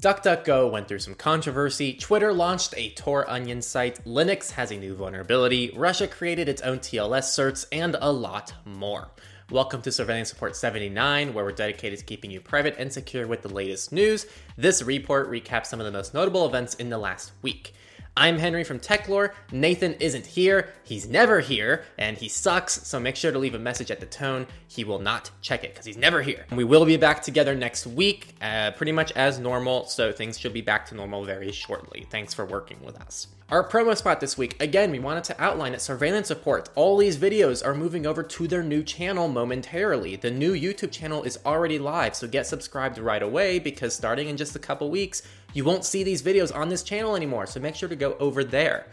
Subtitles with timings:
[0.00, 4.94] DuckDuckGo went through some controversy, Twitter launched a Tor Onion site, Linux has a new
[4.94, 9.10] vulnerability, Russia created its own TLS certs, and a lot more.
[9.50, 13.42] Welcome to Surveillance Report 79, where we're dedicated to keeping you private and secure with
[13.42, 14.24] the latest news.
[14.56, 17.74] This report recaps some of the most notable events in the last week.
[18.16, 19.32] I'm Henry from Techlore.
[19.52, 20.68] Nathan isn't here.
[20.82, 24.06] He's never here, and he sucks, so make sure to leave a message at the
[24.06, 24.46] tone.
[24.66, 26.44] He will not check it because he's never here.
[26.50, 30.52] We will be back together next week, uh, pretty much as normal, so things should
[30.52, 32.06] be back to normal very shortly.
[32.10, 33.28] Thanks for working with us.
[33.50, 37.16] Our promo spot this week, again, we wanted to outline that Surveillance Report, All these
[37.16, 40.14] videos are moving over to their new channel momentarily.
[40.14, 44.36] The new YouTube channel is already live, so get subscribed right away because starting in
[44.36, 45.22] just a couple weeks,
[45.52, 48.44] you won't see these videos on this channel anymore, so make sure to go over
[48.44, 48.86] there.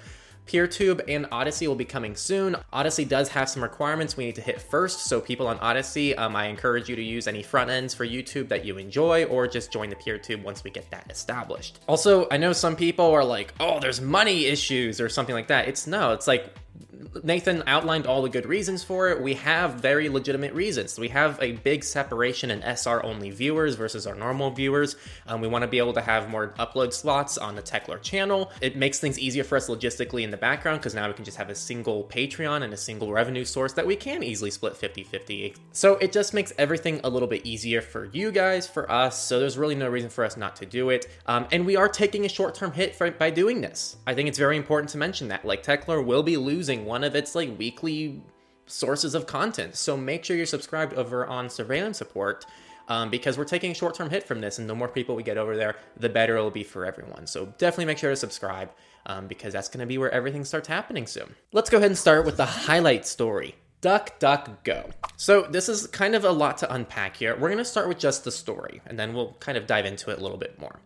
[0.48, 2.56] PeerTube and Odysee will be coming soon.
[2.72, 6.36] Odysee does have some requirements we need to hit first, so people on Odysee, um,
[6.36, 9.72] I encourage you to use any front ends for YouTube that you enjoy, or just
[9.72, 11.80] join the PeerTube once we get that established.
[11.88, 15.68] Also, I know some people are like, oh, there's money issues or something like that.
[15.68, 16.54] It's no, it's like
[17.24, 19.22] Nathan outlined all the good reasons for it.
[19.22, 21.00] We have very legitimate reasons.
[21.00, 24.96] We have a big separation in SR only viewers versus our normal viewers.
[25.28, 28.52] Um, we want to be able to have more upload slots on the Techlore channel.
[28.62, 31.38] It makes things easier for us logistically in the background because now we can just
[31.38, 35.04] have a single Patreon and a single revenue source that we can easily split 50
[35.04, 35.56] 50.
[35.72, 39.22] So it just makes everything a little bit easier for you guys, for us.
[39.22, 41.08] So there's really no reason for us not to do it.
[41.26, 43.98] Um, and we are taking a short term hit for, by doing this.
[44.06, 45.46] I think it's very important to mention that.
[45.46, 48.22] Like, Techlore will be losing one of its like weekly
[48.66, 49.76] sources of content.
[49.76, 52.46] So make sure you're subscribed over on Surveillance Report
[52.90, 55.24] Um, because we're taking a short term hit from this, and the more people we
[55.24, 57.28] get over there, the better it'll be for everyone.
[57.28, 58.70] So definitely make sure to subscribe
[59.06, 61.36] um, because that's going to be where everything starts happening soon.
[61.52, 63.56] Let's go ahead and start with the highlight story.
[63.82, 64.90] Duck, duck, go.
[65.18, 67.34] So, this is kind of a lot to unpack here.
[67.36, 70.10] We're going to start with just the story, and then we'll kind of dive into
[70.10, 70.80] it a little bit more.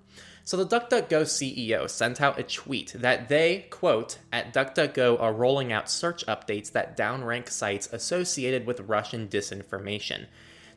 [0.51, 5.71] So the DuckDuckGo CEO sent out a tweet that they, quote, at DuckDuckGo are rolling
[5.71, 10.25] out search updates that downrank sites associated with Russian disinformation.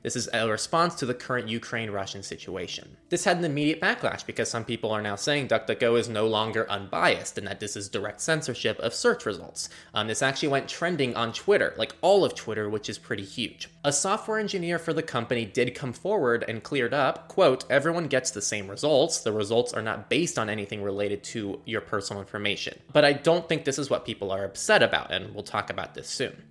[0.04, 2.98] This is a response to the current Ukraine Russian situation.
[3.08, 6.70] This had an immediate backlash because some people are now saying DuckDuckGo is no longer
[6.70, 9.70] unbiased and that this is direct censorship of search results.
[9.94, 13.70] Um, this actually went trending on Twitter, like all of Twitter, which is pretty huge.
[13.82, 18.30] A software engineer for the company did come forward and cleared up, quote, everyone gets
[18.30, 19.20] the same results.
[19.20, 22.78] The results are not based on anything related to your personal information.
[22.92, 25.94] But I don't think this is what people are upset about, and we'll talk about
[25.94, 26.42] this soon.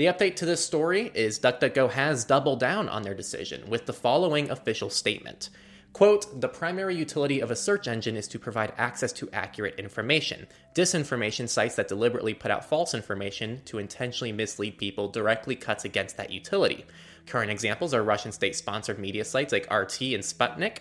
[0.00, 3.92] The update to this story is DuckDuckGo has doubled down on their decision with the
[3.92, 5.50] following official statement.
[5.92, 10.46] Quote, the primary utility of a search engine is to provide access to accurate information.
[10.74, 16.16] Disinformation sites that deliberately put out false information to intentionally mislead people directly cuts against
[16.16, 16.86] that utility.
[17.26, 20.78] Current examples are Russian state sponsored media sites like RT and Sputnik,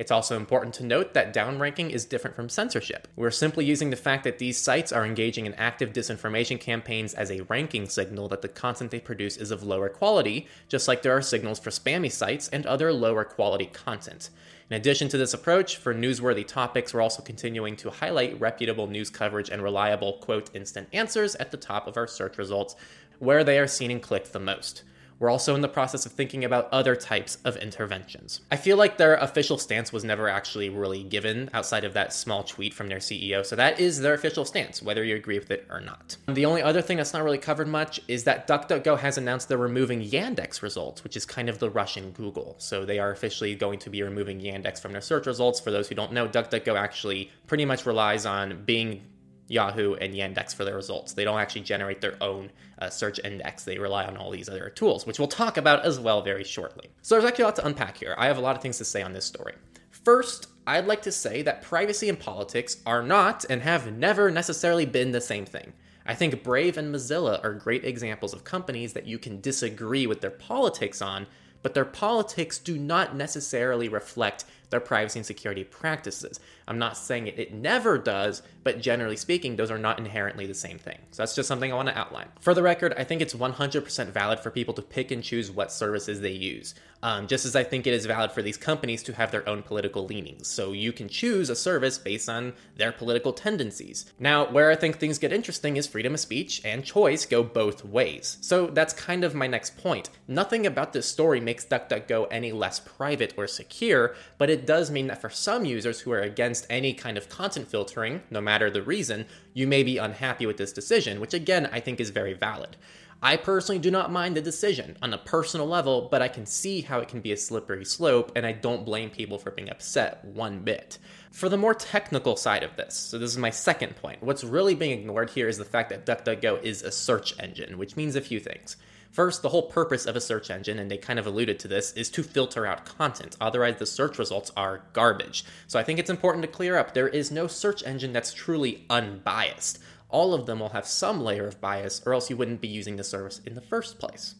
[0.00, 3.06] it's also important to note that downranking is different from censorship.
[3.16, 7.30] We're simply using the fact that these sites are engaging in active disinformation campaigns as
[7.30, 11.14] a ranking signal that the content they produce is of lower quality, just like there
[11.14, 14.30] are signals for spammy sites and other lower quality content.
[14.70, 19.10] In addition to this approach, for newsworthy topics, we're also continuing to highlight reputable news
[19.10, 22.74] coverage and reliable, quote, instant answers at the top of our search results
[23.18, 24.82] where they are seen and clicked the most.
[25.20, 28.40] We're also in the process of thinking about other types of interventions.
[28.50, 32.42] I feel like their official stance was never actually really given outside of that small
[32.42, 35.66] tweet from their CEO, so that is their official stance, whether you agree with it
[35.68, 36.16] or not.
[36.26, 39.58] The only other thing that's not really covered much is that DuckDuckGo has announced they're
[39.58, 42.54] removing Yandex results, which is kind of the Russian Google.
[42.56, 45.60] So they are officially going to be removing Yandex from their search results.
[45.60, 49.02] For those who don't know, DuckDuckGo actually pretty much relies on Bing
[49.50, 51.12] Yahoo, and Yandex for their results.
[51.12, 53.64] They don't actually generate their own uh, search index.
[53.64, 56.88] They rely on all these other tools, which we'll talk about as well very shortly.
[57.02, 58.14] So there's actually a lot to unpack here.
[58.16, 59.54] I have a lot of things to say on this story.
[59.90, 64.86] First, I'd like to say that privacy and politics are not and have never necessarily
[64.86, 65.72] been the same thing.
[66.06, 70.20] I think Brave and Mozilla are great examples of companies that you can disagree with
[70.20, 71.26] their politics on,
[71.62, 76.40] but their politics do not necessarily reflect their privacy and security practices.
[76.66, 80.54] I'm not saying it, it never does, but generally speaking, those are not inherently the
[80.54, 80.98] same thing.
[81.10, 82.28] So that's just something I want to outline.
[82.40, 85.72] For the record, I think it's 100% valid for people to pick and choose what
[85.72, 86.74] services they use.
[87.02, 89.62] Um, just as I think it is valid for these companies to have their own
[89.62, 90.48] political leanings.
[90.48, 94.12] So you can choose a service based on their political tendencies.
[94.18, 97.84] Now, where I think things get interesting is freedom of speech and choice go both
[97.84, 98.36] ways.
[98.42, 100.10] So that's kind of my next point.
[100.28, 105.06] Nothing about this story makes DuckDuckGo any less private or secure, but it does mean
[105.06, 108.82] that for some users who are against any kind of content filtering, no matter the
[108.82, 112.76] reason, you may be unhappy with this decision, which again I think is very valid.
[113.22, 116.80] I personally do not mind the decision on a personal level, but I can see
[116.80, 120.24] how it can be a slippery slope, and I don't blame people for being upset
[120.24, 120.96] one bit.
[121.30, 124.74] For the more technical side of this, so this is my second point, what's really
[124.74, 128.22] being ignored here is the fact that DuckDuckGo is a search engine, which means a
[128.22, 128.76] few things.
[129.10, 131.92] First, the whole purpose of a search engine, and they kind of alluded to this,
[131.94, 133.36] is to filter out content.
[133.40, 135.44] Otherwise, the search results are garbage.
[135.66, 138.86] So I think it's important to clear up there is no search engine that's truly
[138.88, 139.80] unbiased.
[140.10, 142.96] All of them will have some layer of bias, or else you wouldn't be using
[142.96, 144.34] the service in the first place.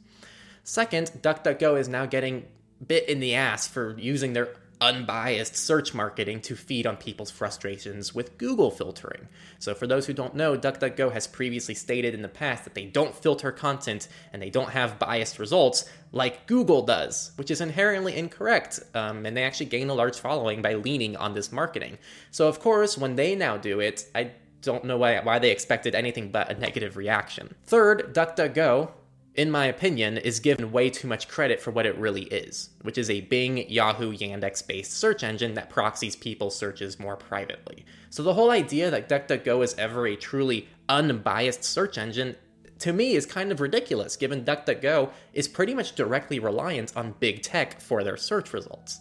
[0.65, 2.47] Second, DuckDuckGo is now getting
[2.87, 8.15] bit in the ass for using their unbiased search marketing to feed on people's frustrations
[8.15, 9.29] with Google filtering.
[9.59, 12.87] So, for those who don't know, DuckDuckGo has previously stated in the past that they
[12.87, 18.17] don't filter content and they don't have biased results like Google does, which is inherently
[18.17, 18.81] incorrect.
[18.95, 21.99] Um, and they actually gain a large following by leaning on this marketing.
[22.31, 25.95] So, of course, when they now do it, I don't know why, why they expected
[25.95, 27.55] anything but a negative reaction.
[27.65, 28.91] Third, DuckDuckGo
[29.35, 32.99] in my opinion, is given way too much credit for what it really is, which
[32.99, 37.85] is a Bing, Yahoo, Yandex based search engine that proxies people's searches more privately.
[38.11, 42.37] So the whole idea that DuckDuckGo is ever a truly unbiased search engine
[42.81, 47.43] to me is kind of ridiculous given DuckDuckGo is pretty much directly reliant on big
[47.43, 49.01] tech for their search results.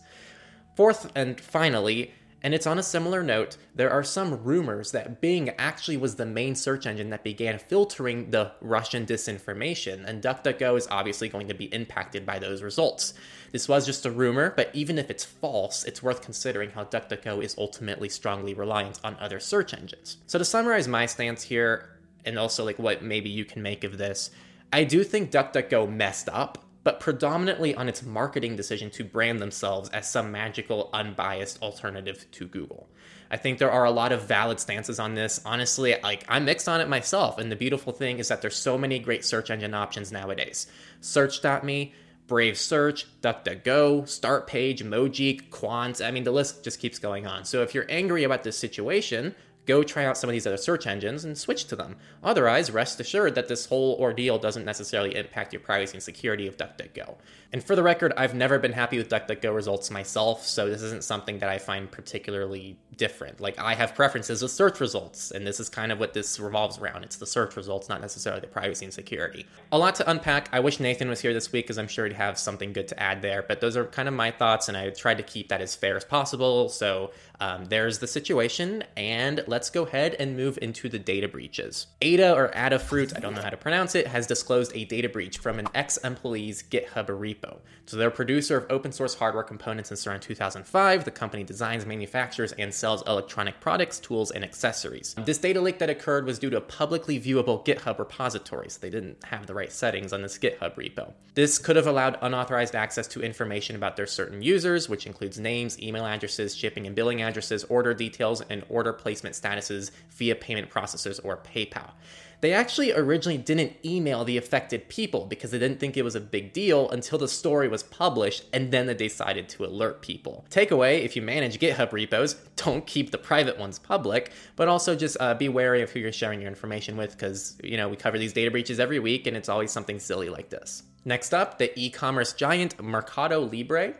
[0.75, 5.49] Fourth and finally, and it's on a similar note, there are some rumors that Bing
[5.57, 10.87] actually was the main search engine that began filtering the Russian disinformation, and DuckDuckGo is
[10.89, 13.13] obviously going to be impacted by those results.
[13.51, 17.43] This was just a rumor, but even if it's false, it's worth considering how DuckDuckGo
[17.43, 20.17] is ultimately strongly reliant on other search engines.
[20.27, 21.89] So to summarize my stance here,
[22.25, 24.31] and also like what maybe you can make of this,
[24.71, 29.89] I do think DuckDuckGo messed up but predominantly on its marketing decision to brand themselves
[29.89, 32.87] as some magical, unbiased alternative to Google.
[33.31, 35.41] I think there are a lot of valid stances on this.
[35.45, 38.77] Honestly, like I'm mixed on it myself, and the beautiful thing is that there's so
[38.77, 40.67] many great search engine options nowadays.
[41.01, 41.93] Search.me,
[42.27, 46.05] Brave Search, DuckDuckGo, Startpage, Mojeek, Qwant.
[46.05, 47.45] I mean, the list just keeps going on.
[47.45, 49.35] So if you're angry about this situation,
[49.69, 51.95] go try out some of these other search engines and switch to them.
[52.23, 56.57] Otherwise, rest assured that this whole ordeal doesn't necessarily impact your privacy and security of
[56.57, 57.15] DuckDuckGo.
[57.53, 61.03] And for the record, I've never been happy with DuckDuckGo results myself, so this isn't
[61.03, 63.39] something that I find particularly different.
[63.39, 66.77] Like, I have preferences with search results, and this is kind of what this revolves
[66.77, 67.03] around.
[67.03, 69.47] It's the search results, not necessarily the privacy and security.
[69.71, 70.49] A lot to unpack.
[70.51, 72.99] I wish Nathan was here this week because I'm sure he'd have something good to
[73.01, 75.61] add there, but those are kind of my thoughts, and I tried to keep that
[75.61, 76.69] as fair as possible.
[76.69, 81.87] So um, there's the situation, and let's go ahead and move into the data breaches.
[82.01, 85.37] Ada or Adafruit, I don't know how to pronounce it, has disclosed a data breach
[85.37, 87.59] from an ex-employee's GitHub repo.
[87.85, 91.05] So they're a producer of open source hardware components since around 2005.
[91.05, 95.15] The company designs, manufactures, and sells electronic products, tools, and accessories.
[95.25, 99.23] This data leak that occurred was due to publicly viewable GitHub repository, so they didn't
[99.25, 101.13] have the right settings on this GitHub repo.
[101.35, 105.79] This could have allowed unauthorized access to information about their certain users, which includes names,
[105.81, 111.19] email addresses, shipping and billing addresses, order details, and order placement statuses via payment processors
[111.23, 111.91] or PayPal.
[112.41, 116.21] They actually originally didn't email the affected people because they didn't think it was a
[116.21, 120.45] big deal until the story was published and then they decided to alert people.
[120.49, 125.17] Takeaway if you manage GitHub repos, don't keep the private ones public, but also just
[125.19, 128.17] uh, be wary of who you're sharing your information with because, you know, we cover
[128.17, 130.83] these data breaches every week and it's always something silly like this.
[131.05, 133.95] Next up, the e commerce giant Mercado Libre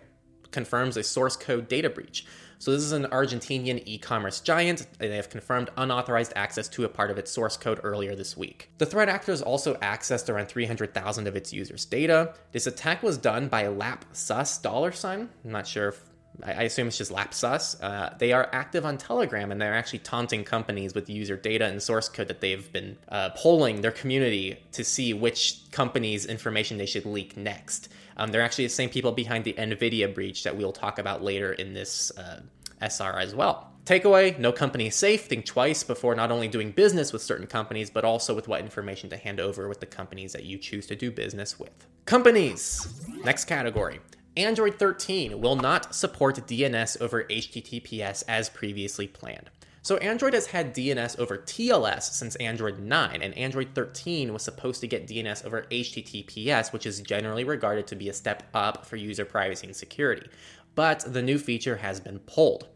[0.52, 2.26] confirms a source code data breach.
[2.62, 6.90] So this is an Argentinian e-commerce giant, and they have confirmed unauthorized access to a
[6.90, 8.70] part of its source code earlier this week.
[8.80, 12.34] The threat actors also accessed around 300,000 of its users' data.
[12.52, 15.30] This attack was done by LapSus dollar sign.
[15.46, 16.10] I'm not sure if
[16.44, 17.82] I assume it's just LapSus.
[17.82, 21.82] Uh, they are active on Telegram and they're actually taunting companies with user data and
[21.82, 26.86] source code that they've been uh, polling their community to see which company's information they
[26.86, 27.90] should leak next.
[28.20, 31.54] Um, they're actually the same people behind the NVIDIA breach that we'll talk about later
[31.54, 32.42] in this uh,
[32.82, 33.72] SR as well.
[33.86, 35.26] Takeaway no company is safe.
[35.26, 39.10] Think twice before not only doing business with certain companies, but also with what information
[39.10, 41.72] to hand over with the companies that you choose to do business with.
[42.06, 43.02] Companies.
[43.24, 44.02] Next category.
[44.38, 49.50] Android 13 will not support DNS over HTTPS as previously planned.
[49.90, 54.82] So, Android has had DNS over TLS since Android 9, and Android 13 was supposed
[54.82, 58.98] to get DNS over HTTPS, which is generally regarded to be a step up for
[58.98, 60.30] user privacy and security.
[60.76, 62.68] But the new feature has been pulled.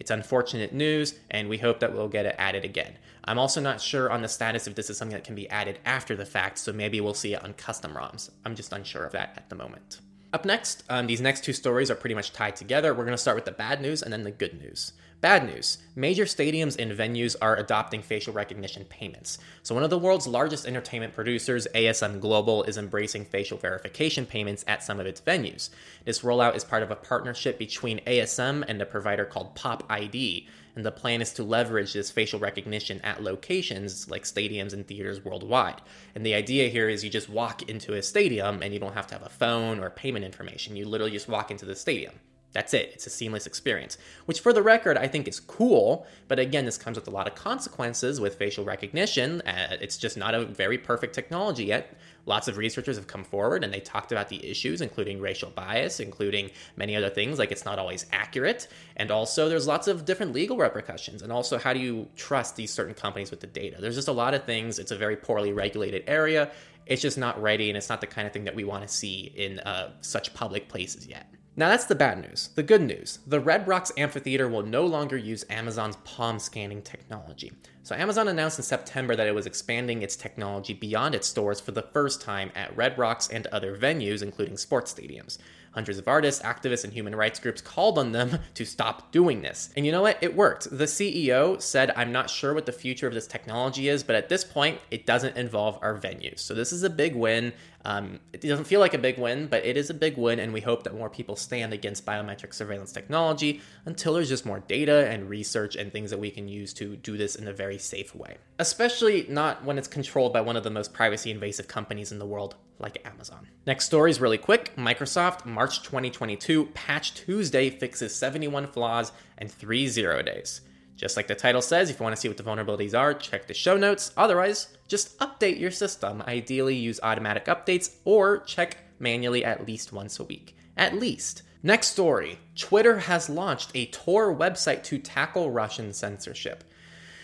[0.00, 2.94] It's unfortunate news, and we hope that we'll get it added again.
[3.24, 5.78] I'm also not sure on the status if this is something that can be added
[5.84, 8.30] after the fact, so maybe we'll see it on custom ROMs.
[8.46, 10.00] I'm just unsure of that at the moment.
[10.32, 12.94] Up next, um, these next two stories are pretty much tied together.
[12.94, 14.94] We're going to start with the bad news and then the good news.
[15.22, 19.38] Bad news major stadiums and venues are adopting facial recognition payments.
[19.62, 24.64] So, one of the world's largest entertainment producers, ASM Global, is embracing facial verification payments
[24.66, 25.70] at some of its venues.
[26.04, 30.48] This rollout is part of a partnership between ASM and a provider called Pop ID.
[30.74, 35.24] And the plan is to leverage this facial recognition at locations like stadiums and theaters
[35.24, 35.82] worldwide.
[36.16, 39.06] And the idea here is you just walk into a stadium and you don't have
[39.06, 40.74] to have a phone or payment information.
[40.74, 42.14] You literally just walk into the stadium.
[42.52, 42.90] That's it.
[42.92, 46.06] It's a seamless experience, which for the record, I think is cool.
[46.28, 49.40] But again, this comes with a lot of consequences with facial recognition.
[49.42, 51.96] Uh, it's just not a very perfect technology yet.
[52.26, 55.98] Lots of researchers have come forward and they talked about the issues, including racial bias,
[55.98, 58.68] including many other things, like it's not always accurate.
[58.96, 61.22] And also, there's lots of different legal repercussions.
[61.22, 63.78] And also, how do you trust these certain companies with the data?
[63.80, 64.78] There's just a lot of things.
[64.78, 66.50] It's a very poorly regulated area.
[66.84, 68.88] It's just not ready, and it's not the kind of thing that we want to
[68.92, 71.26] see in uh, such public places yet.
[71.54, 72.48] Now that's the bad news.
[72.54, 77.52] The good news the Red Rocks Amphitheater will no longer use Amazon's palm scanning technology.
[77.84, 81.72] So, Amazon announced in September that it was expanding its technology beyond its stores for
[81.72, 85.38] the first time at Red Rocks and other venues, including sports stadiums.
[85.72, 89.70] Hundreds of artists, activists, and human rights groups called on them to stop doing this.
[89.74, 90.18] And you know what?
[90.20, 90.70] It worked.
[90.70, 94.28] The CEO said, I'm not sure what the future of this technology is, but at
[94.28, 96.38] this point, it doesn't involve our venues.
[96.38, 97.52] So this is a big win.
[97.84, 100.52] Um, it doesn't feel like a big win, but it is a big win, and
[100.52, 105.08] we hope that more people stand against biometric surveillance technology until there's just more data
[105.08, 108.14] and research and things that we can use to do this in a very safe
[108.14, 108.36] way.
[108.58, 112.26] Especially not when it's controlled by one of the most privacy invasive companies in the
[112.26, 113.48] world, like Amazon.
[113.66, 114.72] Next story is really quick.
[114.76, 120.60] Microsoft, March 2022, Patch Tuesday fixes 71 flaws and three zero days.
[121.02, 123.48] Just like the title says, if you want to see what the vulnerabilities are, check
[123.48, 124.12] the show notes.
[124.16, 126.22] Otherwise, just update your system.
[126.28, 130.56] Ideally, use automatic updates or check manually at least once a week.
[130.76, 131.42] At least.
[131.60, 136.62] Next story Twitter has launched a Tor website to tackle Russian censorship.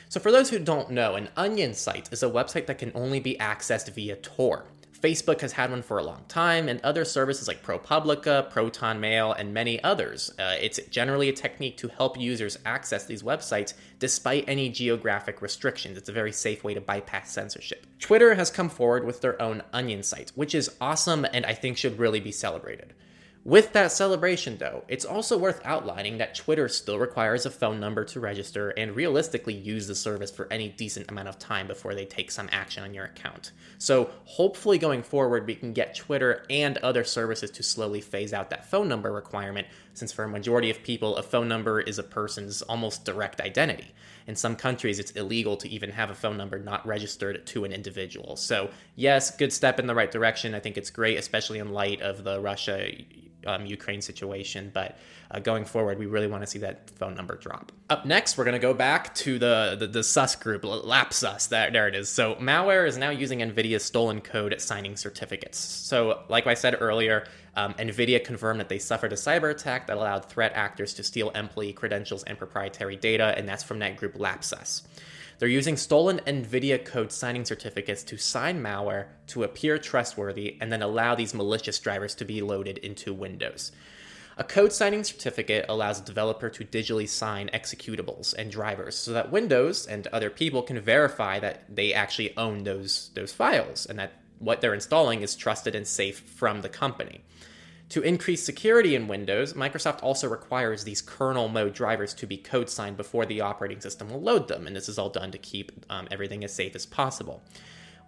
[0.09, 3.21] So, for those who don't know, an Onion site is a website that can only
[3.21, 4.67] be accessed via Tor.
[5.01, 9.33] Facebook has had one for a long time, and other services like ProPublica, Proton Mail,
[9.33, 10.31] and many others.
[10.39, 15.97] Uh, it's generally a technique to help users access these websites despite any geographic restrictions.
[15.97, 17.87] It's a very safe way to bypass censorship.
[18.01, 21.77] Twitter has come forward with their own Onion site, which is awesome and I think
[21.77, 22.95] should really be celebrated.
[23.49, 28.05] With that celebration, though, it's also worth outlining that Twitter still requires a phone number
[28.05, 32.05] to register and realistically use the service for any decent amount of time before they
[32.05, 33.53] take some action on your account.
[33.79, 38.51] So, hopefully, going forward, we can get Twitter and other services to slowly phase out
[38.51, 42.03] that phone number requirement, since for a majority of people, a phone number is a
[42.03, 43.95] person's almost direct identity.
[44.29, 47.73] In some countries, it's illegal to even have a phone number not registered to an
[47.73, 48.37] individual.
[48.37, 50.55] So, yes, good step in the right direction.
[50.55, 52.91] I think it's great, especially in light of the Russia
[53.47, 54.71] um, Ukraine situation.
[54.75, 54.99] But
[55.31, 57.73] uh, going forward, we really want to see that phone number drop.
[57.89, 61.49] Up next, we're going to go back to the, the, the sus group, Lapsus.
[61.49, 62.11] There, there it is.
[62.11, 65.59] So malware is now using NVIDIA's stolen code signing certificates.
[65.59, 67.27] So, like I said earlier,
[67.59, 71.31] um, NVIDIA confirmed that they suffered a cyber attack that allowed threat actors to steal
[71.31, 74.83] employee credentials and proprietary data, and that's from that group Lapsus.
[75.41, 80.83] They're using stolen NVIDIA code signing certificates to sign malware to appear trustworthy and then
[80.83, 83.73] allow these malicious drivers to be loaded into Windows.
[84.37, 89.33] A code signing certificate allows a developer to digitally sign executables and drivers so that
[89.33, 94.13] Windows and other people can verify that they actually own those, those files and that
[94.39, 97.23] what they're installing is trusted and safe from the company.
[97.91, 102.69] To increase security in Windows, Microsoft also requires these kernel mode drivers to be code
[102.69, 105.73] signed before the operating system will load them, and this is all done to keep
[105.89, 107.43] um, everything as safe as possible.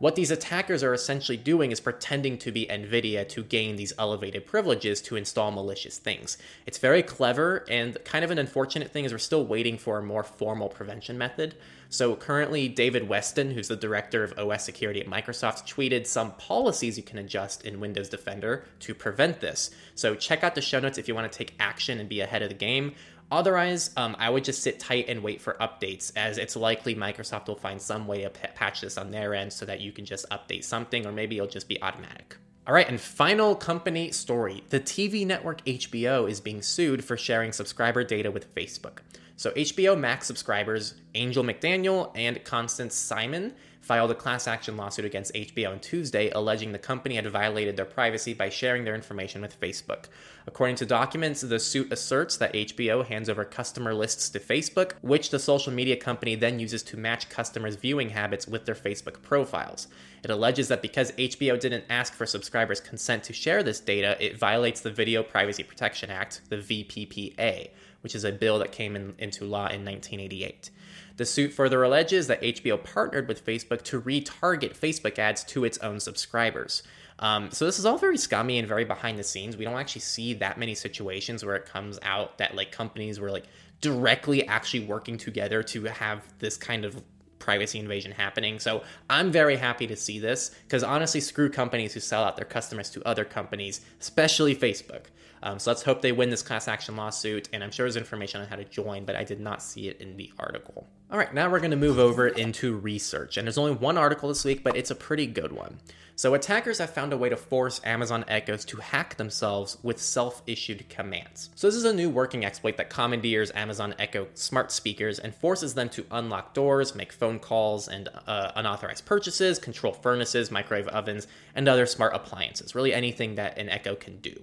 [0.00, 4.46] What these attackers are essentially doing is pretending to be NVIDIA to gain these elevated
[4.46, 6.38] privileges to install malicious things.
[6.64, 10.02] It's very clever, and kind of an unfortunate thing is we're still waiting for a
[10.02, 11.54] more formal prevention method.
[11.90, 16.96] So currently, David Weston, who's the director of OS security at Microsoft, tweeted some policies
[16.96, 19.70] you can adjust in Windows Defender to prevent this.
[19.96, 22.40] So check out the show notes if you want to take action and be ahead
[22.40, 22.94] of the game.
[23.30, 27.46] Otherwise, um, I would just sit tight and wait for updates, as it's likely Microsoft
[27.46, 30.04] will find some way to p- patch this on their end so that you can
[30.04, 32.36] just update something, or maybe it'll just be automatic.
[32.66, 34.62] All right, and final company story.
[34.68, 38.98] The TV network HBO is being sued for sharing subscriber data with Facebook.
[39.40, 45.32] So, HBO Max subscribers Angel McDaniel and Constance Simon filed a class action lawsuit against
[45.32, 49.58] HBO on Tuesday, alleging the company had violated their privacy by sharing their information with
[49.58, 50.08] Facebook.
[50.46, 55.30] According to documents, the suit asserts that HBO hands over customer lists to Facebook, which
[55.30, 59.88] the social media company then uses to match customers' viewing habits with their Facebook profiles.
[60.22, 64.36] It alleges that because HBO didn't ask for subscribers' consent to share this data, it
[64.36, 67.70] violates the Video Privacy Protection Act, the VPPA
[68.02, 70.70] which is a bill that came in, into law in 1988.
[71.16, 75.78] The suit further alleges that HBO partnered with Facebook to retarget Facebook ads to its
[75.78, 76.82] own subscribers.
[77.18, 79.56] Um, so this is all very scummy and very behind the scenes.
[79.56, 83.30] We don't actually see that many situations where it comes out that like companies were
[83.30, 83.44] like
[83.80, 87.02] directly actually working together to have this kind of
[87.40, 88.60] privacy invasion happening.
[88.60, 92.44] So I'm very happy to see this because honestly, screw companies who sell out their
[92.44, 95.06] customers to other companies, especially Facebook.
[95.42, 97.48] Um, so let's hope they win this class action lawsuit.
[97.52, 100.00] And I'm sure there's information on how to join, but I did not see it
[100.00, 100.86] in the article.
[101.10, 103.36] All right, now we're going to move over into research.
[103.36, 105.78] And there's only one article this week, but it's a pretty good one.
[106.20, 110.42] So, attackers have found a way to force Amazon Echoes to hack themselves with self
[110.46, 111.48] issued commands.
[111.54, 115.72] So, this is a new working exploit that commandeers Amazon Echo smart speakers and forces
[115.72, 121.26] them to unlock doors, make phone calls and uh, unauthorized purchases, control furnaces, microwave ovens,
[121.54, 122.74] and other smart appliances.
[122.74, 124.42] Really, anything that an Echo can do.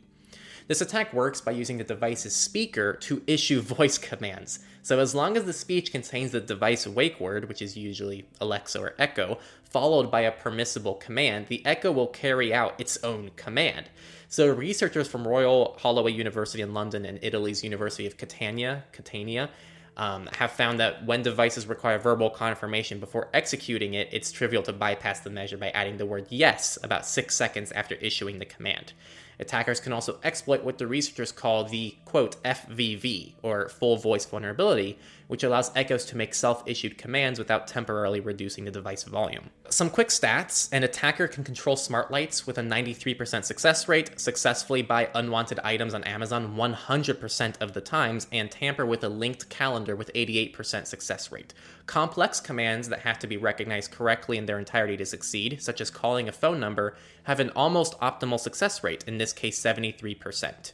[0.68, 4.60] This attack works by using the device's speaker to issue voice commands.
[4.82, 8.80] So, as long as the speech contains the device wake word, which is usually Alexa
[8.80, 13.90] or Echo, followed by a permissible command, the Echo will carry out its own command.
[14.28, 19.50] So, researchers from Royal Holloway University in London and Italy's University of Catania, Catania
[19.98, 24.74] um, have found that when devices require verbal confirmation before executing it, it's trivial to
[24.74, 28.94] bypass the measure by adding the word yes about six seconds after issuing the command.
[29.40, 34.98] Attackers can also exploit what the researchers call the quote FVV, or full voice vulnerability,
[35.28, 39.50] which allows Echoes to make self issued commands without temporarily reducing the device volume.
[39.70, 44.82] Some quick stats an attacker can control smart lights with a 93% success rate, successfully
[44.82, 49.96] buy unwanted items on Amazon 100% of the times, and tamper with a linked calendar
[49.96, 51.54] with 88% success rate.
[51.86, 55.90] Complex commands that have to be recognized correctly in their entirety to succeed, such as
[55.90, 60.72] calling a phone number, have an almost optimal success rate, in this case 73%.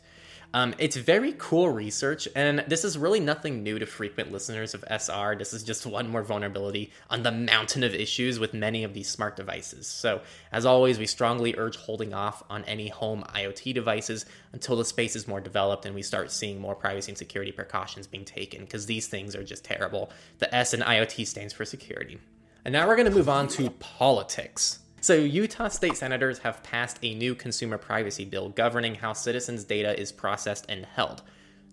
[0.56, 4.84] Um, it's very cool research, and this is really nothing new to frequent listeners of
[4.88, 5.36] SR.
[5.36, 9.10] This is just one more vulnerability on the mountain of issues with many of these
[9.10, 9.88] smart devices.
[9.88, 14.86] So, as always, we strongly urge holding off on any home IoT devices until the
[14.86, 18.62] space is more developed and we start seeing more privacy and security precautions being taken,
[18.62, 20.12] because these things are just terrible.
[20.38, 22.20] The S in IoT stands for security.
[22.64, 24.83] And now we're going to move on to politics.
[25.04, 30.00] So, Utah state senators have passed a new consumer privacy bill governing how citizens' data
[30.00, 31.24] is processed and held.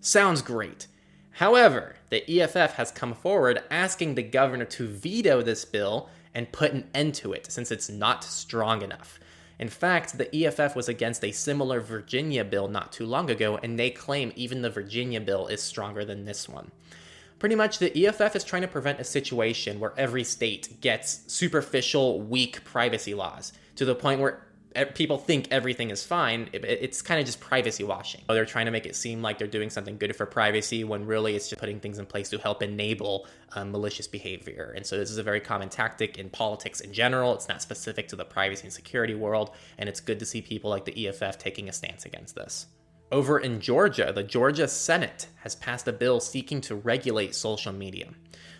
[0.01, 0.87] Sounds great.
[1.29, 6.73] However, the EFF has come forward asking the governor to veto this bill and put
[6.73, 9.17] an end to it since it's not strong enough.
[9.59, 13.79] In fact, the EFF was against a similar Virginia bill not too long ago, and
[13.79, 16.69] they claim even the Virginia bill is stronger than this one.
[17.41, 22.21] Pretty much, the EFF is trying to prevent a situation where every state gets superficial,
[22.21, 24.43] weak privacy laws to the point where
[24.93, 26.51] people think everything is fine.
[26.53, 28.21] It's kind of just privacy washing.
[28.29, 31.35] They're trying to make it seem like they're doing something good for privacy when really
[31.35, 34.71] it's just putting things in place to help enable um, malicious behavior.
[34.75, 37.33] And so this is a very common tactic in politics in general.
[37.33, 39.49] It's not specific to the privacy and security world.
[39.79, 42.67] And it's good to see people like the EFF taking a stance against this.
[43.11, 48.07] Over in Georgia, the Georgia Senate has passed a bill seeking to regulate social media.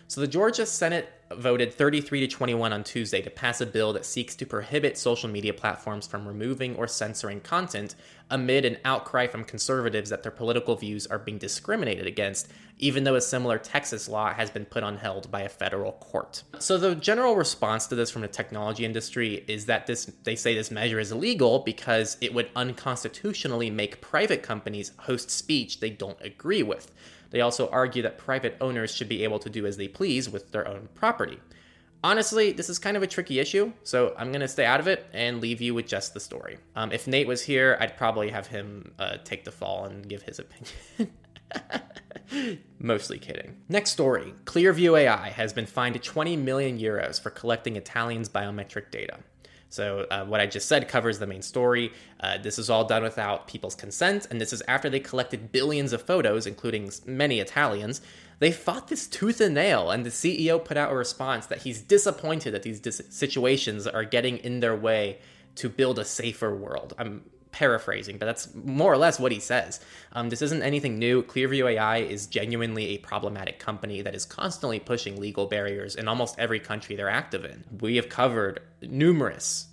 [0.08, 4.04] So the Georgia Senate voted 33 to 21 on Tuesday to pass a bill that
[4.04, 7.94] seeks to prohibit social media platforms from removing or censoring content
[8.30, 13.14] amid an outcry from conservatives that their political views are being discriminated against, even though
[13.14, 16.42] a similar Texas law has been put on hold by a federal court.
[16.58, 20.54] So the general response to this from the technology industry is that this they say
[20.54, 26.20] this measure is illegal because it would unconstitutionally make private companies host speech they don't
[26.20, 26.90] agree with.
[27.32, 30.52] They also argue that private owners should be able to do as they please with
[30.52, 31.40] their own property.
[32.04, 34.88] Honestly, this is kind of a tricky issue, so I'm going to stay out of
[34.88, 36.58] it and leave you with just the story.
[36.74, 40.22] Um, if Nate was here, I'd probably have him uh, take the fall and give
[40.22, 41.12] his opinion.
[42.78, 43.56] Mostly kidding.
[43.68, 49.18] Next story Clearview AI has been fined 20 million euros for collecting Italians' biometric data.
[49.72, 51.92] So, uh, what I just said covers the main story.
[52.20, 55.94] Uh, this is all done without people's consent, and this is after they collected billions
[55.94, 58.02] of photos, including many Italians.
[58.38, 61.80] They fought this tooth and nail, and the CEO put out a response that he's
[61.80, 65.20] disappointed that these dis- situations are getting in their way
[65.54, 66.92] to build a safer world.
[66.98, 67.22] I'm
[67.52, 69.80] paraphrasing, but that's more or less what he says.
[70.12, 71.22] Um, this isn't anything new.
[71.22, 76.38] Clearview AI is genuinely a problematic company that is constantly pushing legal barriers in almost
[76.38, 77.64] every country they're active in.
[77.80, 79.68] We have covered numerous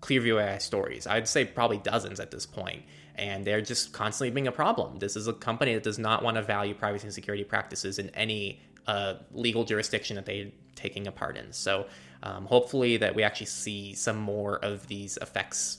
[0.00, 1.06] Clearview AI stories.
[1.06, 2.82] I'd say probably dozens at this point,
[3.16, 4.98] and they're just constantly being a problem.
[4.98, 8.10] This is a company that does not want to value privacy and security practices in
[8.10, 11.52] any uh, legal jurisdiction that they're taking a part in.
[11.52, 11.86] So
[12.22, 15.78] um, hopefully that we actually see some more of these effects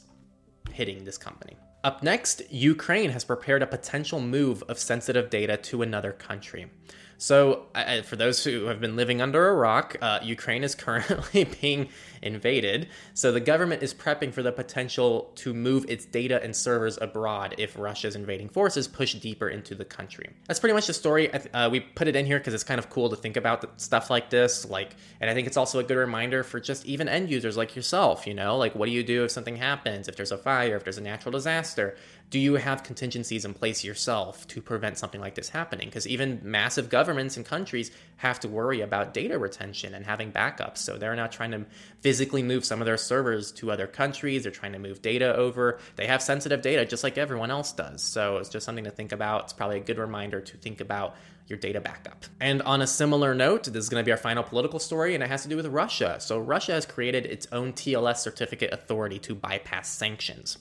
[0.72, 1.58] hitting this company.
[1.84, 6.72] Up next, Ukraine has prepared a potential move of sensitive data to another country.
[7.18, 11.46] So, uh, for those who have been living under a rock, uh, Ukraine is currently
[11.62, 11.90] being
[12.22, 12.90] invaded.
[13.14, 17.56] So, the government is prepping for the potential to move its data and servers abroad
[17.58, 20.30] if Russia's invading forces push deeper into the country.
[20.48, 21.32] That's pretty much the story.
[21.34, 24.10] Uh, we put it in here because it's kind of cool to think about stuff
[24.10, 24.66] like this.
[24.70, 27.76] Like, and I think it's also a good reminder for just even end users like
[27.76, 28.28] yourself.
[28.28, 30.08] You know, like what do you do if something happens?
[30.08, 31.96] If there's a fire, if there's a natural disaster,
[32.30, 35.88] do you have contingencies in place yourself to prevent something like this happening?
[35.88, 40.80] Because even massive governments and countries have to worry about data retention and having backups.
[40.80, 41.66] So they're not trying to
[42.02, 44.44] physically move some of their servers to other countries.
[44.44, 45.80] They're trying to move data over.
[45.98, 48.02] They have sensitive data just like everyone else does.
[48.02, 49.44] So it's just something to think about.
[49.44, 51.16] It's probably a good reminder to think about
[51.48, 52.26] your data backup.
[52.40, 55.24] And on a similar note, this is going to be our final political story, and
[55.24, 56.18] it has to do with Russia.
[56.20, 60.58] So Russia has created its own TLS certificate authority to bypass sanctions.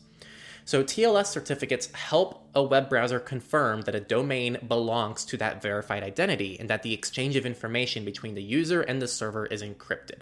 [0.64, 6.02] So TLS certificates help a web browser confirm that a domain belongs to that verified
[6.02, 10.20] identity and that the exchange of information between the user and the server is encrypted.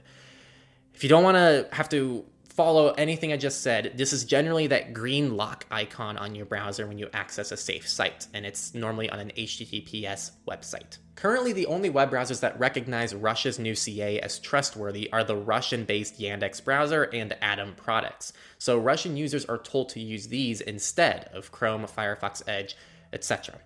[0.95, 4.67] If you don't want to have to follow anything I just said, this is generally
[4.69, 8.75] that green lock icon on your browser when you access a safe site, and it's
[8.75, 10.99] normally on an HTTPS website.
[11.15, 15.85] Currently, the only web browsers that recognize Russia's new CA as trustworthy are the Russian
[15.85, 18.33] based Yandex browser and Atom products.
[18.59, 22.77] So, Russian users are told to use these instead of Chrome, Firefox, Edge,
[23.13, 23.59] etc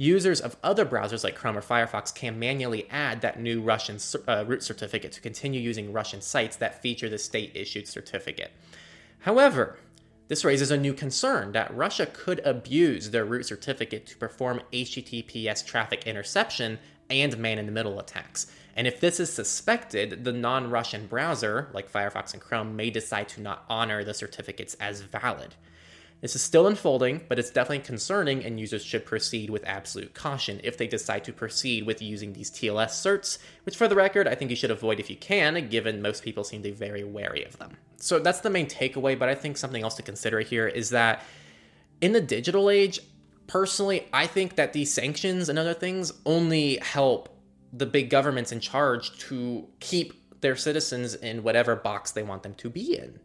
[0.00, 4.44] users of other browsers like Chrome or Firefox can manually add that new Russian uh,
[4.46, 8.50] root certificate to continue using Russian sites that feature the state issued certificate.
[9.20, 9.76] However,
[10.28, 15.66] this raises a new concern that Russia could abuse their root certificate to perform HTTPS
[15.66, 16.78] traffic interception
[17.10, 18.50] and man in the middle attacks.
[18.74, 23.28] And if this is suspected, the non Russian browser, like Firefox and Chrome, may decide
[23.30, 25.56] to not honor the certificates as valid.
[26.20, 30.60] This is still unfolding, but it's definitely concerning, and users should proceed with absolute caution
[30.62, 34.34] if they decide to proceed with using these TLS certs, which, for the record, I
[34.34, 37.44] think you should avoid if you can, given most people seem to be very wary
[37.44, 37.78] of them.
[37.96, 41.22] So that's the main takeaway, but I think something else to consider here is that
[42.02, 43.00] in the digital age,
[43.46, 47.34] personally, I think that these sanctions and other things only help
[47.72, 52.54] the big governments in charge to keep their citizens in whatever box they want them
[52.54, 53.20] to be in,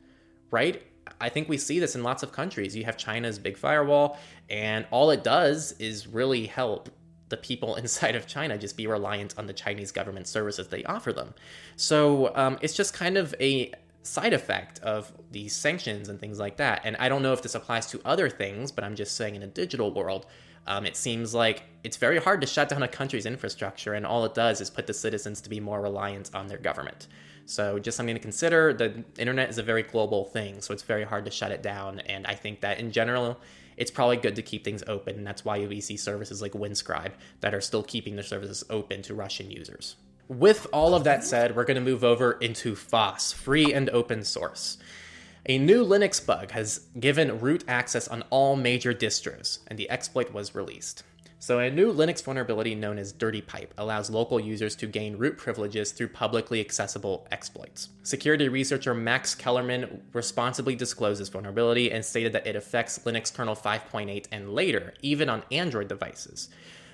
[0.51, 0.81] right?
[1.19, 2.75] I think we see this in lots of countries.
[2.75, 4.17] You have China's big firewall,
[4.49, 6.89] and all it does is really help
[7.29, 11.13] the people inside of China just be reliant on the Chinese government services they offer
[11.13, 11.33] them.
[11.75, 13.71] So um, it's just kind of a
[14.03, 16.81] side effect of these sanctions and things like that.
[16.83, 19.41] And I don't know if this applies to other things, but I'm just saying in
[19.41, 20.27] a digital world,
[20.67, 24.25] um, it seems like it's very hard to shut down a country's infrastructure, and all
[24.25, 27.07] it does is put the citizens to be more reliant on their government.
[27.45, 28.73] So just something to consider.
[28.73, 31.99] The internet is a very global thing, so it's very hard to shut it down.
[32.01, 33.39] And I think that in general,
[33.77, 35.15] it's probably good to keep things open.
[35.15, 39.01] And that's why we see services like Windscribe that are still keeping their services open
[39.03, 39.95] to Russian users.
[40.27, 44.23] With all of that said, we're going to move over into FOSS, free and open
[44.23, 44.79] source.
[45.45, 50.33] A new Linux bug has given root access on all major distros, and the exploit
[50.33, 51.03] was released.
[51.45, 55.37] So, a new Linux vulnerability known as Dirty Pipe allows local users to gain root
[55.37, 57.89] privileges through publicly accessible exploits.
[58.01, 63.55] Security researcher Max Kellermann responsibly disclosed this vulnerability and stated that it affects Linux kernel
[63.55, 66.49] 5.8 and later, even on Android devices.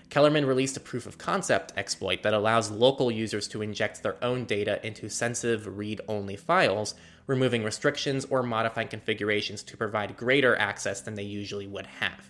[0.10, 4.44] Kellermann released a proof of concept exploit that allows local users to inject their own
[4.44, 6.94] data into sensitive read only files,
[7.26, 12.30] removing restrictions or modifying configurations to provide greater access than they usually would have.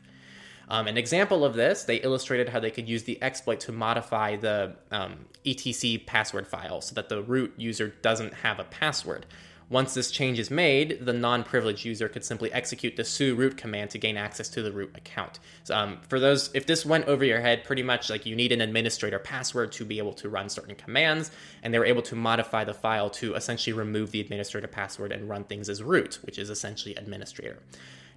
[0.72, 4.38] Um, an example of this, they illustrated how they could use the exploit to modify
[4.38, 9.26] the um, etc password file so that the root user doesn't have a password.
[9.70, 13.90] Once this change is made, the non-privileged user could simply execute the su root command
[13.90, 15.40] to gain access to the root account.
[15.66, 18.54] So, um, for those, if this went over your head, pretty much like you need
[18.54, 21.32] an administrator password to be able to run certain commands,
[21.64, 25.28] and they were able to modify the file to essentially remove the administrator password and
[25.28, 27.60] run things as root, which is essentially administrator.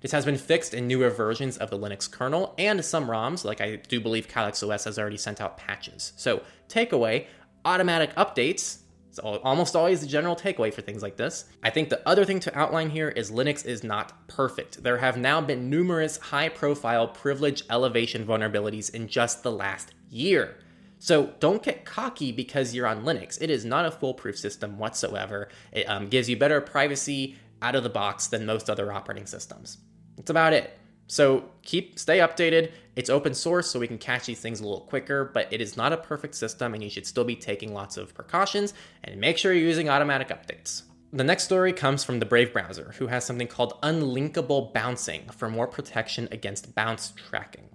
[0.05, 3.63] This has been fixed in newer versions of the Linux kernel and some ROMs, like
[3.63, 6.13] I do believe Calyx OS has already sent out patches.
[6.17, 7.25] So, takeaway
[7.65, 8.81] automatic updates.
[9.09, 11.47] It's almost always the general takeaway for things like this.
[11.63, 14.83] I think the other thing to outline here is Linux is not perfect.
[14.83, 20.59] There have now been numerous high profile privilege elevation vulnerabilities in just the last year.
[20.99, 23.41] So don't get cocky because you're on Linux.
[23.41, 25.49] It is not a foolproof system whatsoever.
[25.73, 29.79] It um, gives you better privacy out of the box than most other operating systems.
[30.17, 30.79] That's about it.
[31.07, 32.73] So keep stay updated.
[32.97, 35.77] It's open source, so we can catch these things a little quicker, but it is
[35.77, 38.73] not a perfect system, and you should still be taking lots of precautions
[39.03, 40.83] and make sure you're using automatic updates.
[41.13, 45.49] The next story comes from the Brave browser, who has something called unlinkable bouncing for
[45.49, 47.69] more protection against bounce tracking.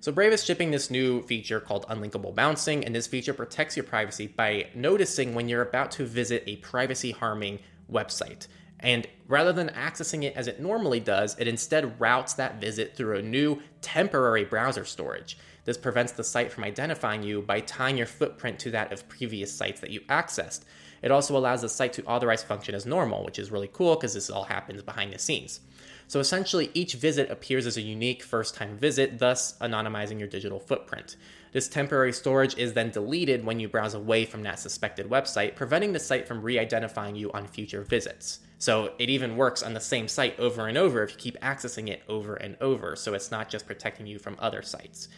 [0.00, 3.84] So Brave is shipping this new feature called unlinkable bouncing, and this feature protects your
[3.84, 8.46] privacy by noticing when you're about to visit a privacy harming website.
[8.84, 13.16] And rather than accessing it as it normally does, it instead routes that visit through
[13.16, 15.38] a new temporary browser storage.
[15.64, 19.50] This prevents the site from identifying you by tying your footprint to that of previous
[19.50, 20.64] sites that you accessed.
[21.00, 24.12] It also allows the site to authorize function as normal, which is really cool because
[24.12, 25.60] this all happens behind the scenes.
[26.06, 30.60] So essentially, each visit appears as a unique first time visit, thus anonymizing your digital
[30.60, 31.16] footprint.
[31.52, 35.94] This temporary storage is then deleted when you browse away from that suspected website, preventing
[35.94, 38.40] the site from re identifying you on future visits.
[38.58, 41.88] So it even works on the same site over and over if you keep accessing
[41.88, 42.96] it over and over.
[42.96, 45.08] So it's not just protecting you from other sites.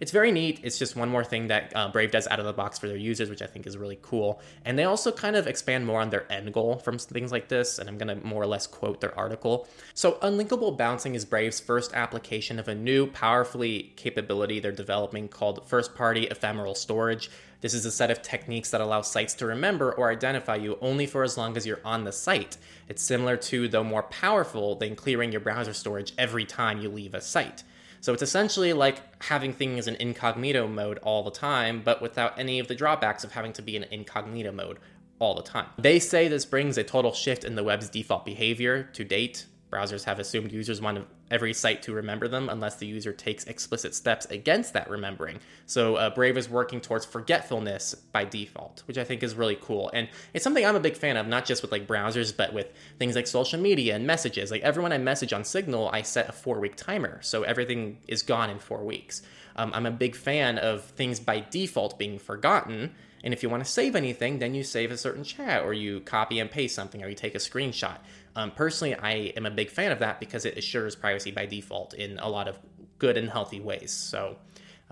[0.00, 0.60] It's very neat.
[0.62, 2.96] It's just one more thing that uh, Brave does out of the box for their
[2.96, 4.40] users, which I think is really cool.
[4.64, 7.78] And they also kind of expand more on their end goal from things like this.
[7.78, 9.68] And I'm going to more or less quote their article.
[9.92, 15.68] So, unlinkable bouncing is Brave's first application of a new, powerfully capability they're developing called
[15.68, 17.30] first party ephemeral storage.
[17.60, 21.04] This is a set of techniques that allow sites to remember or identify you only
[21.06, 22.56] for as long as you're on the site.
[22.88, 27.12] It's similar to, though more powerful, than clearing your browser storage every time you leave
[27.12, 27.62] a site.
[28.00, 32.58] So it's essentially like having things in incognito mode all the time, but without any
[32.58, 34.78] of the drawbacks of having to be in incognito mode
[35.18, 35.66] all the time.
[35.78, 39.44] They say this brings a total shift in the web's default behavior to date.
[39.70, 43.94] Browsers have assumed users want every site to remember them unless the user takes explicit
[43.94, 45.38] steps against that remembering.
[45.66, 49.90] So uh, Brave is working towards forgetfulness by default, which I think is really cool.
[49.94, 52.72] And it's something I'm a big fan of, not just with like browsers, but with
[52.98, 54.50] things like social media and messages.
[54.50, 57.20] Like everyone I message on Signal, I set a four week timer.
[57.22, 59.22] So everything is gone in four weeks.
[59.56, 62.94] Um, I'm a big fan of things by default being forgotten.
[63.22, 66.00] And if you want to save anything, then you save a certain chat or you
[66.00, 67.98] copy and paste something or you take a screenshot.
[68.36, 71.94] Um, personally, I am a big fan of that because it assures privacy by default
[71.94, 72.58] in a lot of
[72.98, 73.90] good and healthy ways.
[73.90, 74.36] So,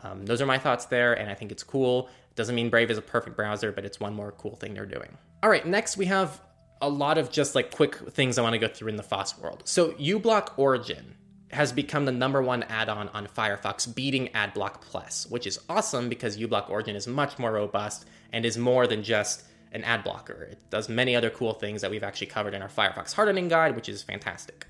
[0.03, 2.09] um, those are my thoughts there, and I think it's cool.
[2.37, 5.17] Doesn't mean Brave is a perfect browser, but it's one more cool thing they're doing.
[5.43, 6.41] All right, next we have
[6.81, 9.39] a lot of just like quick things I want to go through in the FOSS
[9.39, 9.63] world.
[9.65, 11.15] So, uBlock Origin
[11.51, 16.37] has become the number one add-on on Firefox, beating AdBlock Plus, which is awesome because
[16.37, 20.49] uBlock Origin is much more robust and is more than just an ad blocker.
[20.51, 23.77] It does many other cool things that we've actually covered in our Firefox hardening guide,
[23.77, 24.67] which is fantastic.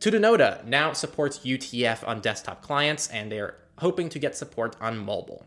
[0.00, 5.44] Tutanota now supports U2F on desktop clients, and they're hoping to get support on mobile.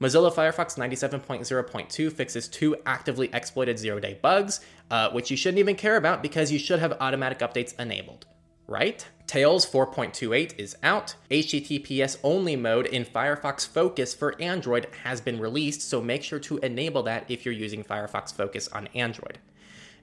[0.00, 4.60] Mozilla Firefox 97.0.2 fixes two actively exploited zero day bugs,
[4.90, 8.26] uh, which you shouldn't even care about because you should have automatic updates enabled,
[8.66, 9.06] right?
[9.32, 11.14] Tails 4.28 is out.
[11.30, 16.58] HTTPS only mode in Firefox Focus for Android has been released, so make sure to
[16.58, 19.38] enable that if you're using Firefox Focus on Android.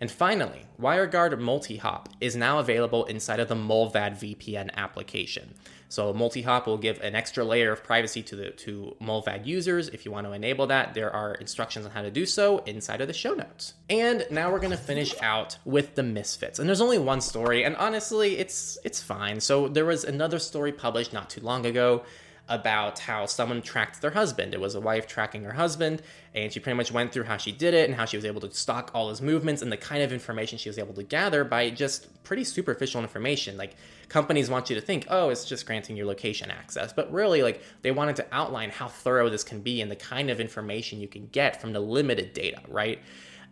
[0.01, 5.53] And finally, WireGuard Multi-Hop is now available inside of the Mullvad VPN application.
[5.89, 9.89] So multi-hop will give an extra layer of privacy to the to Mullvad users.
[9.89, 13.01] If you want to enable that, there are instructions on how to do so inside
[13.01, 13.73] of the show notes.
[13.89, 16.59] And now we're gonna finish out with the misfits.
[16.59, 19.39] And there's only one story, and honestly, it's it's fine.
[19.39, 22.03] So there was another story published not too long ago
[22.49, 24.53] about how someone tracked their husband.
[24.53, 26.01] It was a wife tracking her husband,
[26.33, 28.41] and she pretty much went through how she did it and how she was able
[28.41, 31.43] to stalk all his movements and the kind of information she was able to gather
[31.43, 33.55] by just pretty superficial information.
[33.55, 33.75] Like
[34.09, 37.61] companies want you to think, oh, it's just granting your location access, but really, like
[37.83, 41.07] they wanted to outline how thorough this can be and the kind of information you
[41.07, 42.99] can get from the limited data, right?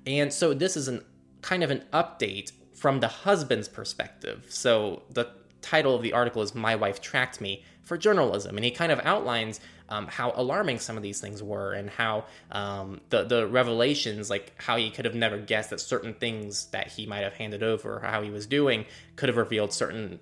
[0.05, 1.03] And so this is an
[1.41, 4.45] kind of an update from the husband's perspective.
[4.49, 5.29] So the
[5.62, 8.58] title of the article is My Wife Tracked Me for journalism.
[8.58, 12.26] And he kind of outlines um, how alarming some of these things were and how
[12.52, 16.88] um, the, the revelations, like how he could have never guessed that certain things that
[16.88, 20.19] he might have handed over or how he was doing could have revealed certain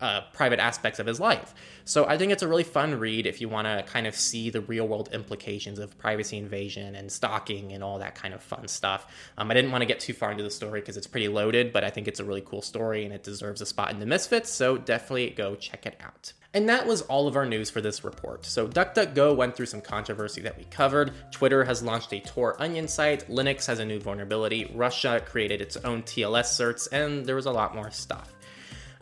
[0.00, 1.54] uh, private aspects of his life.
[1.84, 4.48] So I think it's a really fun read if you want to kind of see
[4.48, 8.66] the real world implications of privacy invasion and stalking and all that kind of fun
[8.68, 9.06] stuff.
[9.36, 11.72] Um, I didn't want to get too far into the story because it's pretty loaded,
[11.72, 14.06] but I think it's a really cool story and it deserves a spot in the
[14.06, 14.50] Misfits.
[14.50, 16.32] So definitely go check it out.
[16.52, 18.44] And that was all of our news for this report.
[18.44, 21.12] So DuckDuckGo went through some controversy that we covered.
[21.30, 23.28] Twitter has launched a Tor Onion site.
[23.28, 24.70] Linux has a new vulnerability.
[24.74, 28.32] Russia created its own TLS certs, and there was a lot more stuff.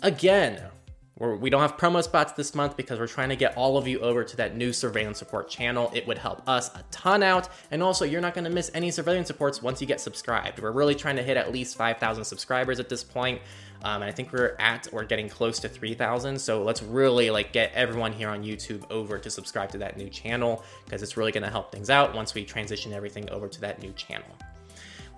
[0.02, 0.62] Again,
[1.18, 3.76] we're, we do not have promo spots this month because we're trying to get all
[3.76, 5.90] of you over to that new surveillance report channel.
[5.94, 7.48] It would help us a ton out.
[7.70, 10.60] And also, you're not going to miss any surveillance reports once you get subscribed.
[10.60, 13.40] We're really trying to hit at least 5,000 subscribers at this point.
[13.82, 16.40] Um, and I think we're at or getting close to 3,000.
[16.40, 20.08] So let's really like get everyone here on YouTube over to subscribe to that new
[20.08, 23.60] channel because it's really going to help things out once we transition everything over to
[23.60, 24.26] that new channel.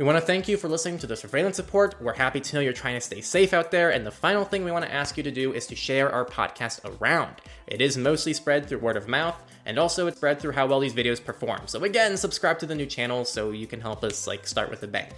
[0.01, 1.95] We want to thank you for listening to the surveillance report.
[2.01, 3.91] We're happy to know you're trying to stay safe out there.
[3.91, 6.25] And the final thing we want to ask you to do is to share our
[6.25, 7.35] podcast around.
[7.67, 9.37] It is mostly spread through word of mouth,
[9.67, 11.67] and also it's spread through how well these videos perform.
[11.67, 14.83] So again, subscribe to the new channel so you can help us like start with
[14.85, 15.13] a bang.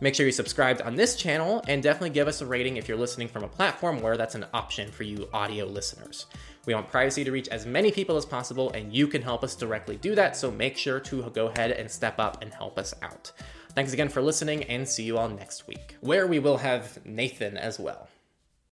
[0.00, 2.98] Make sure you subscribed on this channel and definitely give us a rating if you're
[2.98, 6.26] listening from a platform where that's an option for you audio listeners.
[6.66, 9.54] We want privacy to reach as many people as possible, and you can help us
[9.54, 12.94] directly do that, so make sure to go ahead and step up and help us
[13.00, 13.30] out.
[13.78, 17.56] Thanks again for listening, and see you all next week, where we will have Nathan
[17.56, 18.08] as well.